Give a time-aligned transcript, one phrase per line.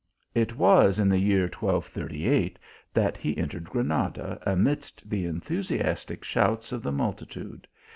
[0.33, 2.57] It was in the year 1238
[2.91, 7.65] that he entered Granada amidst the enthusiastic shouts of the mul titude.